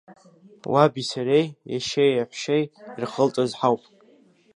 Уаби 0.71 1.03
сареи 1.09 1.47
ешьеи 1.75 2.13
еҳәшьеи 2.19 2.63
ирхылҵыз 2.99 3.51
ҳауп. 3.59 3.81